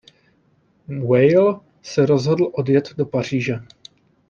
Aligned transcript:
Weil 1.09 1.59
se 1.81 2.05
rozhodl 2.05 2.49
odjet 2.53 2.93
do 2.97 3.05
Paříže. 3.05 3.55